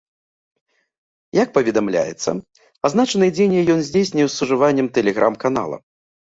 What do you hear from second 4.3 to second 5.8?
з ужываннем тэлеграм-канала.